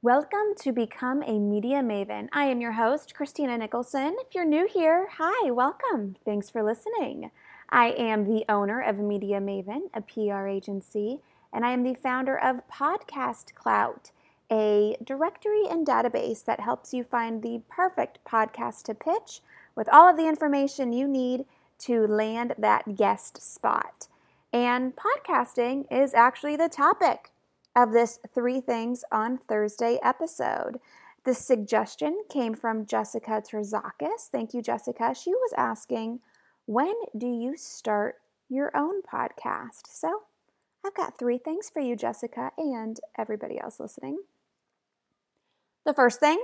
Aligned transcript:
Welcome 0.00 0.54
to 0.60 0.70
Become 0.70 1.24
a 1.24 1.40
Media 1.40 1.82
Maven. 1.82 2.28
I 2.32 2.44
am 2.44 2.60
your 2.60 2.70
host, 2.70 3.16
Christina 3.16 3.58
Nicholson. 3.58 4.14
If 4.20 4.32
you're 4.32 4.44
new 4.44 4.68
here, 4.72 5.08
hi, 5.18 5.50
welcome. 5.50 6.14
Thanks 6.24 6.48
for 6.48 6.62
listening. 6.62 7.32
I 7.68 7.88
am 7.88 8.22
the 8.22 8.44
owner 8.48 8.80
of 8.80 8.98
Media 8.98 9.40
Maven, 9.40 9.90
a 9.92 10.00
PR 10.00 10.46
agency, 10.46 11.18
and 11.52 11.64
I 11.64 11.72
am 11.72 11.82
the 11.82 11.94
founder 11.94 12.38
of 12.38 12.60
Podcast 12.72 13.56
Clout, 13.56 14.12
a 14.52 14.96
directory 15.02 15.64
and 15.68 15.84
database 15.84 16.44
that 16.44 16.60
helps 16.60 16.94
you 16.94 17.02
find 17.02 17.42
the 17.42 17.62
perfect 17.68 18.20
podcast 18.24 18.84
to 18.84 18.94
pitch 18.94 19.40
with 19.74 19.88
all 19.88 20.08
of 20.08 20.16
the 20.16 20.28
information 20.28 20.92
you 20.92 21.08
need 21.08 21.44
to 21.80 22.06
land 22.06 22.54
that 22.56 22.94
guest 22.94 23.42
spot. 23.42 24.06
And 24.52 24.92
podcasting 24.94 25.86
is 25.90 26.14
actually 26.14 26.54
the 26.54 26.68
topic 26.68 27.32
of 27.78 27.92
this 27.92 28.18
Three 28.34 28.60
Things 28.60 29.04
on 29.12 29.38
Thursday 29.38 30.00
episode. 30.02 30.80
The 31.24 31.32
suggestion 31.32 32.22
came 32.28 32.54
from 32.54 32.86
Jessica 32.86 33.40
Terzakis. 33.40 34.28
Thank 34.32 34.52
you, 34.52 34.62
Jessica. 34.62 35.14
She 35.14 35.30
was 35.30 35.52
asking, 35.56 36.18
when 36.66 36.94
do 37.16 37.28
you 37.28 37.56
start 37.56 38.16
your 38.48 38.76
own 38.76 39.02
podcast? 39.02 39.86
So 39.88 40.22
I've 40.84 40.94
got 40.94 41.18
three 41.18 41.38
things 41.38 41.70
for 41.72 41.80
you, 41.80 41.94
Jessica, 41.94 42.50
and 42.58 42.98
everybody 43.16 43.60
else 43.60 43.78
listening. 43.78 44.18
The 45.86 45.94
first 45.94 46.18
thing, 46.18 46.42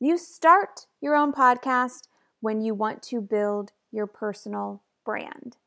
you 0.00 0.16
start 0.16 0.86
your 1.02 1.14
own 1.14 1.34
podcast 1.34 2.08
when 2.40 2.62
you 2.62 2.72
want 2.72 3.02
to 3.02 3.20
build 3.20 3.72
your 3.92 4.06
personal 4.06 4.82
brand. 5.04 5.58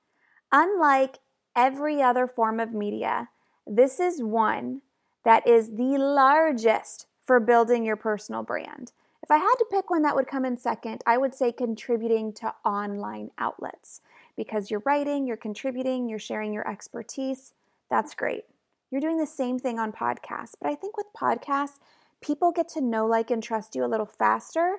Unlike 0.51 1.19
every 1.55 2.01
other 2.01 2.25
form 2.25 2.59
of 2.59 2.73
media, 2.73 3.29
this 3.65 3.99
is 3.99 4.21
one 4.21 4.81
that 5.23 5.47
is 5.47 5.71
the 5.71 5.97
largest 5.97 7.07
for 7.25 7.39
building 7.39 7.85
your 7.85 7.95
personal 7.95 8.43
brand. 8.43 8.91
If 9.21 9.31
I 9.31 9.37
had 9.37 9.55
to 9.57 9.65
pick 9.71 9.89
one 9.89 10.01
that 10.01 10.15
would 10.15 10.27
come 10.27 10.43
in 10.43 10.57
second, 10.57 11.01
I 11.05 11.17
would 11.17 11.33
say 11.33 11.53
contributing 11.53 12.33
to 12.33 12.53
online 12.65 13.31
outlets 13.37 14.01
because 14.35 14.69
you're 14.69 14.83
writing, 14.85 15.25
you're 15.25 15.37
contributing, 15.37 16.09
you're 16.09 16.19
sharing 16.19 16.53
your 16.53 16.67
expertise. 16.69 17.53
That's 17.89 18.13
great. 18.13 18.43
You're 18.91 19.01
doing 19.01 19.17
the 19.17 19.25
same 19.25 19.59
thing 19.59 19.79
on 19.79 19.93
podcasts, 19.93 20.55
but 20.61 20.69
I 20.69 20.75
think 20.75 20.97
with 20.97 21.07
podcasts, 21.17 21.79
people 22.21 22.51
get 22.51 22.67
to 22.69 22.81
know, 22.81 23.07
like, 23.07 23.31
and 23.31 23.41
trust 23.41 23.75
you 23.75 23.85
a 23.85 23.87
little 23.87 24.05
faster 24.05 24.77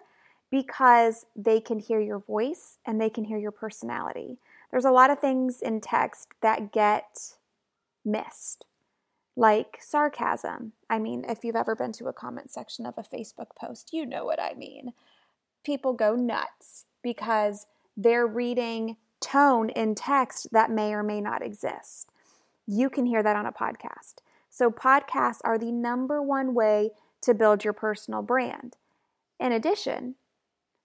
because 0.50 1.24
they 1.34 1.58
can 1.58 1.78
hear 1.78 2.00
your 2.00 2.18
voice 2.18 2.78
and 2.86 3.00
they 3.00 3.10
can 3.10 3.24
hear 3.24 3.38
your 3.38 3.50
personality. 3.50 4.36
There's 4.70 4.84
a 4.84 4.90
lot 4.90 5.10
of 5.10 5.18
things 5.18 5.62
in 5.62 5.80
text 5.80 6.28
that 6.42 6.70
get 6.70 7.36
missed 8.04 8.66
like 9.36 9.78
sarcasm. 9.80 10.72
I 10.88 10.98
mean, 10.98 11.24
if 11.28 11.44
you've 11.44 11.56
ever 11.56 11.74
been 11.74 11.92
to 11.92 12.06
a 12.06 12.12
comment 12.12 12.50
section 12.50 12.86
of 12.86 12.94
a 12.96 13.02
Facebook 13.02 13.56
post, 13.58 13.92
you 13.92 14.06
know 14.06 14.24
what 14.24 14.40
I 14.40 14.54
mean. 14.54 14.92
People 15.64 15.92
go 15.92 16.14
nuts 16.14 16.84
because 17.02 17.66
they're 17.96 18.26
reading 18.26 18.96
tone 19.20 19.70
in 19.70 19.94
text 19.94 20.48
that 20.52 20.70
may 20.70 20.92
or 20.92 21.02
may 21.02 21.20
not 21.20 21.42
exist. 21.42 22.10
You 22.66 22.90
can 22.90 23.06
hear 23.06 23.22
that 23.22 23.36
on 23.36 23.46
a 23.46 23.52
podcast. 23.52 24.16
So, 24.50 24.70
podcasts 24.70 25.40
are 25.44 25.58
the 25.58 25.72
number 25.72 26.22
one 26.22 26.54
way 26.54 26.90
to 27.22 27.34
build 27.34 27.64
your 27.64 27.72
personal 27.72 28.22
brand. 28.22 28.76
In 29.40 29.50
addition, 29.50 30.14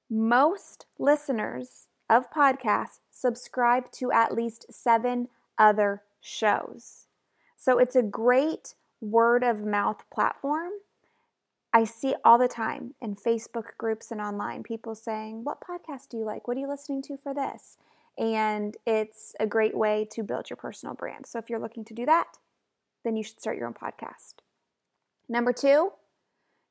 most 0.10 0.88
listeners 0.98 1.88
of 2.10 2.32
podcasts 2.32 3.00
subscribe 3.12 3.92
to 3.92 4.12
at 4.12 4.34
least 4.34 4.66
seven 4.72 5.28
other 5.58 6.02
shows. 6.20 7.06
So 7.60 7.78
it's 7.78 7.96
a 7.96 8.02
great 8.02 8.74
word 9.02 9.44
of 9.44 9.66
mouth 9.66 10.04
platform. 10.12 10.72
I 11.74 11.84
see 11.84 12.16
all 12.24 12.40
the 12.40 12.48
time 12.48 12.96
in 13.02 13.16
Facebook 13.16 13.78
groups 13.78 14.12
and 14.12 14.20
online 14.20 14.64
people 14.64 14.96
saying, 14.96 15.44
What 15.44 15.62
podcast 15.62 16.10
do 16.10 16.18
you 16.18 16.24
like? 16.24 16.48
What 16.48 16.58
are 16.58 16.62
you 16.62 16.70
listening 16.70 17.04
to 17.04 17.18
for 17.18 17.34
this? 17.34 17.78
And 18.18 18.76
it's 18.88 19.36
a 19.40 19.46
great 19.46 19.78
way 19.78 20.08
to 20.12 20.24
build 20.24 20.50
your 20.50 20.58
personal 20.58 20.96
brand. 20.96 21.26
So 21.28 21.38
if 21.38 21.50
you're 21.50 21.60
looking 21.60 21.86
to 21.86 21.94
do 21.94 22.06
that, 22.06 22.38
then 23.04 23.16
you 23.16 23.24
should 23.24 23.40
start 23.40 23.58
your 23.58 23.68
own 23.68 23.74
podcast. 23.74 24.36
Number 25.28 25.54
two, 25.54 25.92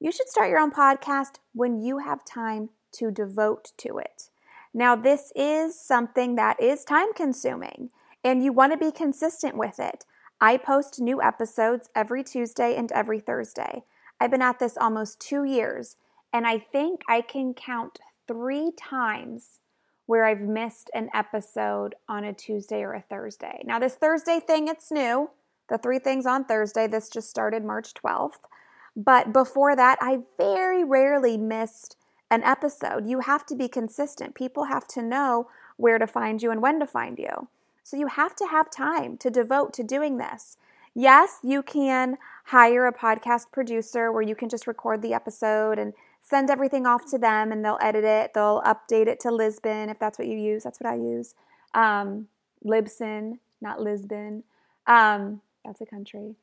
you 0.01 0.11
should 0.11 0.29
start 0.29 0.51
your 0.51 0.59
own 0.59 0.73
podcast 0.73 1.37
when 1.53 1.81
you 1.81 1.99
have 1.99 2.25
time 2.25 2.71
to 2.93 3.11
devote 3.11 3.73
to 3.79 3.99
it. 3.99 4.31
Now, 4.75 4.97
this 4.97 5.33
is 5.37 5.79
something 5.79 6.37
that 6.37 6.61
is 6.61 6.85
time 6.85 7.13
consuming 7.15 7.91
and 8.25 8.43
you 8.43 8.53
want 8.53 8.73
to 8.73 8.79
be 8.79 8.91
consistent 8.91 9.57
with 9.57 9.79
it. 9.79 10.05
I 10.41 10.57
post 10.57 11.01
new 11.01 11.21
episodes 11.21 11.91
every 11.97 12.23
Tuesday 12.23 12.77
and 12.77 12.93
every 12.93 13.19
Thursday. 13.19 13.83
I've 14.21 14.31
been 14.31 14.43
at 14.43 14.61
this 14.61 14.77
almost 14.77 15.21
two 15.21 15.43
years, 15.43 15.97
and 16.33 16.47
I 16.47 16.59
think 16.59 17.03
I 17.09 17.23
can 17.23 17.55
count 17.55 17.99
three 18.29 18.71
times 18.77 19.59
where 20.07 20.25
I've 20.25 20.41
missed 20.41 20.91
an 20.95 21.11
episode 21.13 21.97
on 22.09 22.25
a 22.25 22.33
Tuesday 22.33 22.83
or 22.83 22.95
a 22.95 23.01
Thursday. 23.01 23.63
Now, 23.65 23.79
this 23.79 23.97
Thursday 23.97 24.39
thing, 24.39 24.69
it's 24.69 24.93
new. 24.93 25.31
The 25.69 25.77
three 25.77 25.99
things 25.99 26.25
on 26.25 26.45
Thursday, 26.45 26.87
this 26.87 27.09
just 27.09 27.29
started 27.29 27.65
March 27.65 27.93
12th. 27.95 28.47
But 28.97 29.33
before 29.33 29.75
that, 29.75 29.99
I 30.01 30.21
very 30.37 30.85
rarely 30.85 31.37
missed 31.37 31.97
an 32.31 32.43
episode. 32.45 33.09
You 33.09 33.21
have 33.21 33.45
to 33.47 33.57
be 33.57 33.69
consistent. 33.69 34.35
People 34.35 34.65
have 34.65 34.87
to 34.89 35.03
know 35.03 35.49
where 35.77 35.99
to 35.99 36.07
find 36.07 36.43
you 36.43 36.51
and 36.51 36.63
when 36.63 36.81
to 36.81 36.87
find 36.87 37.19
you. 37.19 37.49
So 37.89 37.97
you 37.97 38.09
have 38.09 38.37
to 38.37 38.49
have 38.49 38.71
time 38.71 39.17
to 39.17 39.31
devote 39.31 39.73
to 39.73 39.83
doing 39.83 40.19
this. 40.19 40.59
Yes, 40.95 41.39
you 41.43 41.63
can 41.63 42.19
hire 42.45 42.87
a 42.87 42.93
podcast 42.93 43.51
producer 43.51 44.13
where 44.13 44.21
you 44.21 44.35
can 44.35 44.51
just 44.51 44.67
record 44.67 45.01
the 45.01 45.15
episode 45.15 45.79
and 45.79 45.95
send 46.21 46.51
everything 46.51 46.85
off 46.87 47.11
to 47.11 47.17
them 47.17 47.51
and 47.51 47.65
they'll 47.65 47.79
edit 47.81 48.05
it. 48.05 48.33
They'll 48.35 48.61
update 48.61 49.07
it 49.07 49.21
to 49.21 49.31
Lisbon 49.31 49.89
if 49.89 49.99
that's 49.99 50.19
what 50.19 50.29
you 50.29 50.37
use. 50.37 50.65
That's 50.65 50.79
what 50.79 50.93
I 50.93 50.97
use. 50.97 51.35
Um, 51.73 52.29
Libsyn, 52.63 53.39
not 53.63 53.81
Lisbon. 53.81 54.45
Um, 54.87 55.41
that's 55.65 55.81
a 55.81 55.87
country. 55.87 56.35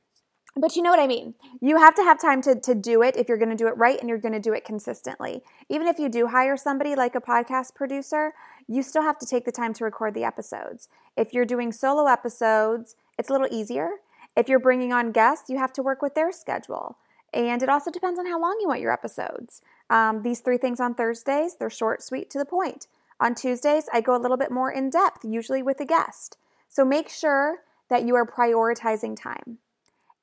But 0.57 0.77
you 0.77 0.81
know 0.81 0.89
what 0.89 0.99
I 0.99 1.07
mean. 1.07 1.33
You 1.59 1.77
have 1.77 1.95
to 1.95 2.03
have 2.03 2.19
time 2.19 2.41
to, 2.43 2.55
to 2.55 2.73
do 2.73 3.01
it 3.01 3.17
if 3.17 3.27
you're 3.27 3.38
going 3.38 3.49
to 3.49 3.57
do 3.57 3.67
it 3.67 3.77
right 3.77 3.99
and 3.99 4.07
you're 4.07 4.17
going 4.17 4.33
to 4.33 4.39
do 4.39 4.53
it 4.53 4.63
consistently. 4.63 5.41
Even 5.67 5.88
if 5.88 5.99
you 5.99 6.07
do 6.07 6.27
hire 6.27 6.55
somebody 6.55 6.95
like 6.95 7.13
a 7.13 7.21
podcast 7.21 7.75
producer, 7.75 8.33
you 8.66 8.81
still 8.81 9.01
have 9.01 9.17
to 9.19 9.25
take 9.25 9.43
the 9.43 9.51
time 9.51 9.73
to 9.73 9.83
record 9.83 10.13
the 10.13 10.23
episodes. 10.23 10.88
If 11.17 11.33
you're 11.33 11.45
doing 11.45 11.73
solo 11.73 12.07
episodes, 12.07 12.95
it's 13.19 13.29
a 13.29 13.33
little 13.33 13.49
easier. 13.51 13.89
If 14.38 14.47
you're 14.47 14.59
bringing 14.59 14.93
on 14.93 15.11
guests, 15.11 15.49
you 15.49 15.57
have 15.57 15.73
to 15.73 15.83
work 15.83 16.01
with 16.01 16.16
their 16.16 16.31
schedule. 16.31 16.97
And 17.33 17.61
it 17.61 17.67
also 17.67 17.91
depends 17.91 18.17
on 18.17 18.25
how 18.25 18.39
long 18.39 18.57
you 18.61 18.67
want 18.69 18.79
your 18.79 18.93
episodes. 18.93 19.61
Um, 19.89 20.23
these 20.23 20.39
three 20.39 20.57
things 20.57 20.79
on 20.79 20.95
Thursdays, 20.95 21.57
they're 21.57 21.69
short, 21.69 22.01
sweet, 22.01 22.29
to 22.29 22.37
the 22.37 22.45
point. 22.45 22.87
On 23.19 23.35
Tuesdays, 23.35 23.89
I 23.91 23.99
go 23.99 24.16
a 24.16 24.19
little 24.19 24.37
bit 24.37 24.51
more 24.51 24.72
in 24.72 24.89
depth, 24.89 25.25
usually 25.25 25.61
with 25.61 25.81
a 25.81 25.85
guest. 25.85 26.37
So 26.69 26.85
make 26.85 27.09
sure 27.09 27.59
that 27.89 28.05
you 28.05 28.16
are 28.16 28.25
prioritizing 28.25 29.22
time. 29.22 29.59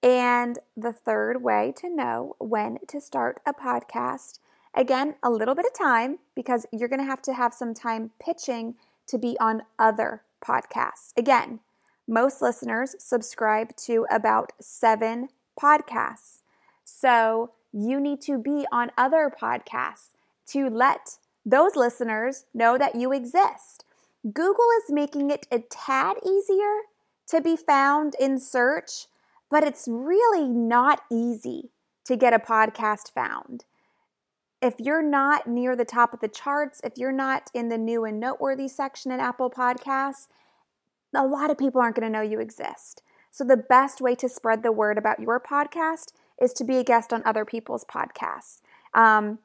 And 0.02 0.58
the 0.76 0.92
third 0.92 1.42
way 1.42 1.72
to 1.76 1.88
know 1.88 2.34
when 2.38 2.78
to 2.88 3.00
start 3.00 3.40
a 3.46 3.52
podcast, 3.52 4.40
again, 4.74 5.14
a 5.22 5.30
little 5.30 5.54
bit 5.54 5.66
of 5.66 5.72
time 5.72 6.18
because 6.34 6.66
you're 6.72 6.88
going 6.88 7.00
to 7.00 7.06
have 7.06 7.22
to 7.22 7.34
have 7.34 7.54
some 7.54 7.72
time 7.72 8.10
pitching 8.20 8.74
to 9.06 9.18
be 9.18 9.36
on 9.38 9.62
other 9.78 10.22
podcasts. 10.44 11.12
Again, 11.16 11.60
most 12.08 12.42
listeners 12.42 12.96
subscribe 12.98 13.76
to 13.76 14.06
about 14.10 14.52
seven 14.60 15.28
podcasts. 15.60 16.40
So 16.84 17.52
you 17.72 18.00
need 18.00 18.20
to 18.22 18.38
be 18.38 18.66
on 18.72 18.90
other 18.98 19.32
podcasts 19.40 20.10
to 20.48 20.68
let 20.68 21.18
those 21.46 21.76
listeners 21.76 22.44
know 22.52 22.76
that 22.76 22.96
you 22.96 23.12
exist. 23.12 23.84
Google 24.24 24.68
is 24.78 24.92
making 24.92 25.30
it 25.30 25.46
a 25.50 25.60
tad 25.60 26.16
easier 26.26 26.82
to 27.28 27.40
be 27.40 27.56
found 27.56 28.14
in 28.20 28.38
search 28.38 29.06
but 29.52 29.62
it's 29.62 29.86
really 29.86 30.48
not 30.48 31.02
easy 31.12 31.72
to 32.06 32.16
get 32.16 32.32
a 32.32 32.38
podcast 32.38 33.12
found. 33.12 33.66
If 34.62 34.76
you're 34.78 35.02
not 35.02 35.46
near 35.46 35.76
the 35.76 35.84
top 35.84 36.14
of 36.14 36.20
the 36.20 36.28
charts, 36.28 36.80
if 36.82 36.94
you're 36.96 37.12
not 37.12 37.50
in 37.52 37.68
the 37.68 37.76
new 37.76 38.06
and 38.06 38.18
noteworthy 38.18 38.66
section 38.66 39.12
in 39.12 39.20
Apple 39.20 39.50
Podcasts, 39.50 40.28
a 41.14 41.26
lot 41.26 41.50
of 41.50 41.58
people 41.58 41.82
aren't 41.82 41.96
going 41.96 42.10
to 42.10 42.18
know 42.18 42.22
you 42.22 42.40
exist. 42.40 43.02
So, 43.30 43.44
the 43.44 43.58
best 43.58 44.00
way 44.00 44.14
to 44.14 44.28
spread 44.28 44.62
the 44.62 44.72
word 44.72 44.96
about 44.96 45.20
your 45.20 45.38
podcast 45.38 46.12
is 46.40 46.54
to 46.54 46.64
be 46.64 46.78
a 46.78 46.84
guest 46.84 47.12
on 47.12 47.22
other 47.26 47.44
people's 47.44 47.84
podcasts. 47.84 48.60
Um, 48.94 49.38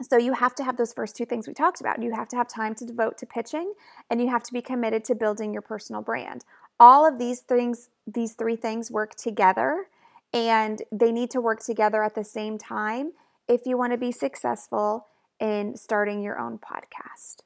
so, 0.00 0.16
you 0.16 0.34
have 0.34 0.54
to 0.56 0.64
have 0.64 0.76
those 0.76 0.92
first 0.92 1.16
two 1.16 1.26
things 1.26 1.48
we 1.48 1.54
talked 1.54 1.80
about. 1.80 2.00
You 2.00 2.14
have 2.14 2.28
to 2.28 2.36
have 2.36 2.46
time 2.46 2.76
to 2.76 2.84
devote 2.84 3.18
to 3.18 3.26
pitching, 3.26 3.74
and 4.08 4.20
you 4.20 4.28
have 4.28 4.44
to 4.44 4.52
be 4.52 4.62
committed 4.62 5.04
to 5.06 5.16
building 5.16 5.52
your 5.52 5.62
personal 5.62 6.00
brand 6.00 6.44
all 6.80 7.06
of 7.06 7.18
these 7.18 7.40
things 7.40 7.90
these 8.06 8.32
three 8.32 8.56
things 8.56 8.90
work 8.90 9.14
together 9.14 9.86
and 10.32 10.82
they 10.90 11.12
need 11.12 11.30
to 11.30 11.40
work 11.40 11.60
together 11.60 12.02
at 12.02 12.14
the 12.14 12.24
same 12.24 12.58
time 12.58 13.12
if 13.48 13.66
you 13.66 13.76
want 13.76 13.92
to 13.92 13.98
be 13.98 14.12
successful 14.12 15.06
in 15.40 15.76
starting 15.76 16.22
your 16.22 16.38
own 16.38 16.58
podcast. 16.58 17.42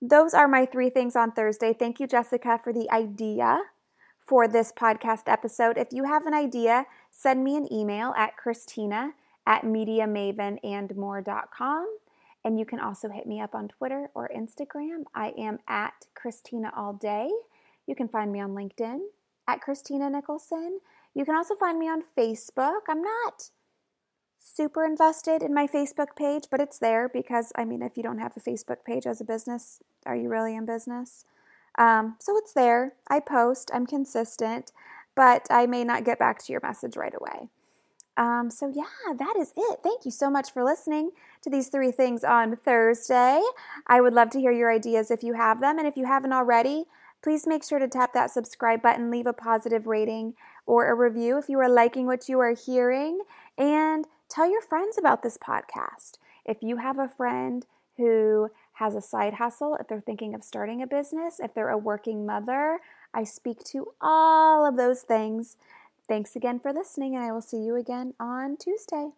Those 0.00 0.32
are 0.34 0.48
my 0.48 0.66
three 0.66 0.90
things 0.90 1.16
on 1.16 1.32
Thursday. 1.32 1.72
Thank 1.72 1.98
you, 2.00 2.06
Jessica, 2.06 2.60
for 2.62 2.70
the 2.72 2.88
idea 2.90 3.62
for 4.18 4.46
this 4.48 4.72
podcast 4.72 5.22
episode. 5.26 5.78
If 5.78 5.88
you 5.92 6.04
have 6.04 6.26
an 6.26 6.34
idea, 6.34 6.86
send 7.10 7.42
me 7.44 7.56
an 7.56 7.72
email 7.72 8.12
at 8.16 8.36
Christina 8.36 9.12
at 9.46 9.62
mediamavenandmore.com. 9.62 11.98
And 12.44 12.58
you 12.58 12.66
can 12.66 12.80
also 12.80 13.08
hit 13.08 13.26
me 13.26 13.40
up 13.40 13.54
on 13.54 13.68
Twitter 13.68 14.10
or 14.14 14.30
Instagram. 14.34 15.04
I 15.14 15.32
am 15.38 15.60
at 15.66 16.06
Christina 16.14 16.70
All 16.76 16.92
Day. 16.92 17.30
You 17.86 17.94
can 17.94 18.08
find 18.08 18.32
me 18.32 18.40
on 18.40 18.50
LinkedIn 18.50 18.98
at 19.46 19.60
Christina 19.60 20.10
Nicholson. 20.10 20.80
You 21.14 21.24
can 21.24 21.36
also 21.36 21.54
find 21.54 21.78
me 21.78 21.86
on 21.86 22.02
Facebook. 22.16 22.80
I'm 22.88 23.02
not 23.02 23.50
super 24.38 24.84
invested 24.84 25.42
in 25.42 25.54
my 25.54 25.66
Facebook 25.66 26.14
page, 26.16 26.44
but 26.50 26.60
it's 26.60 26.78
there 26.78 27.08
because, 27.08 27.52
I 27.56 27.64
mean, 27.64 27.82
if 27.82 27.96
you 27.96 28.02
don't 28.02 28.18
have 28.18 28.36
a 28.36 28.40
Facebook 28.40 28.84
page 28.84 29.06
as 29.06 29.20
a 29.20 29.24
business, 29.24 29.80
are 30.04 30.16
you 30.16 30.28
really 30.28 30.54
in 30.54 30.66
business? 30.66 31.24
Um, 31.78 32.16
so 32.20 32.36
it's 32.36 32.52
there. 32.52 32.94
I 33.08 33.20
post, 33.20 33.70
I'm 33.72 33.86
consistent, 33.86 34.72
but 35.14 35.46
I 35.50 35.66
may 35.66 35.84
not 35.84 36.04
get 36.04 36.18
back 36.18 36.42
to 36.44 36.52
your 36.52 36.60
message 36.62 36.96
right 36.96 37.14
away. 37.14 37.48
Um, 38.18 38.50
so, 38.50 38.72
yeah, 38.74 39.14
that 39.18 39.34
is 39.38 39.52
it. 39.56 39.80
Thank 39.82 40.06
you 40.06 40.10
so 40.10 40.30
much 40.30 40.52
for 40.52 40.64
listening 40.64 41.10
to 41.42 41.50
these 41.50 41.68
three 41.68 41.90
things 41.90 42.24
on 42.24 42.56
Thursday. 42.56 43.42
I 43.86 44.00
would 44.00 44.14
love 44.14 44.30
to 44.30 44.40
hear 44.40 44.52
your 44.52 44.72
ideas 44.72 45.10
if 45.10 45.22
you 45.22 45.34
have 45.34 45.60
them. 45.60 45.78
And 45.78 45.86
if 45.86 45.98
you 45.98 46.06
haven't 46.06 46.32
already, 46.32 46.84
please 47.26 47.44
make 47.44 47.64
sure 47.64 47.80
to 47.80 47.88
tap 47.88 48.12
that 48.12 48.30
subscribe 48.30 48.80
button, 48.80 49.10
leave 49.10 49.26
a 49.26 49.32
positive 49.32 49.88
rating 49.88 50.32
or 50.64 50.88
a 50.88 50.94
review 50.94 51.36
if 51.36 51.48
you 51.48 51.58
are 51.58 51.68
liking 51.68 52.06
what 52.06 52.28
you 52.28 52.38
are 52.38 52.54
hearing, 52.54 53.18
and 53.58 54.06
tell 54.28 54.48
your 54.48 54.62
friends 54.62 54.96
about 54.96 55.24
this 55.24 55.36
podcast. 55.36 56.18
If 56.44 56.58
you 56.62 56.76
have 56.76 57.00
a 57.00 57.08
friend 57.08 57.66
who 57.96 58.50
has 58.74 58.94
a 58.94 59.00
side 59.00 59.34
hustle, 59.34 59.76
if 59.80 59.88
they're 59.88 60.00
thinking 60.00 60.36
of 60.36 60.44
starting 60.44 60.80
a 60.80 60.86
business, 60.86 61.40
if 61.40 61.52
they're 61.52 61.68
a 61.68 61.76
working 61.76 62.24
mother, 62.24 62.78
I 63.12 63.24
speak 63.24 63.64
to 63.72 63.88
all 64.00 64.64
of 64.64 64.76
those 64.76 65.00
things. 65.00 65.56
Thanks 66.06 66.36
again 66.36 66.60
for 66.60 66.72
listening, 66.72 67.16
and 67.16 67.24
I 67.24 67.32
will 67.32 67.42
see 67.42 67.58
you 67.58 67.74
again 67.74 68.14
on 68.20 68.56
Tuesday. 68.56 69.08